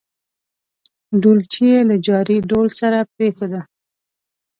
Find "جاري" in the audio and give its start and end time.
2.07-2.37